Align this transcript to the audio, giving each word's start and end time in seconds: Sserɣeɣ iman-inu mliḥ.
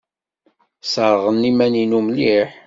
Sserɣeɣ 0.83 1.35
iman-inu 1.49 1.99
mliḥ. 2.07 2.49